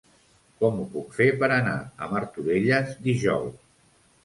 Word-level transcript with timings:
Com 0.61 0.79
ho 0.79 0.85
puc 0.93 1.11
fer 1.17 1.27
per 1.43 1.51
anar 1.59 1.77
a 1.83 2.09
Martorelles 2.15 2.99
dijous? 3.11 3.57